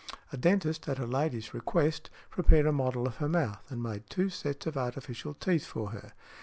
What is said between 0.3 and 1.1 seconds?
|169| A dentist, at a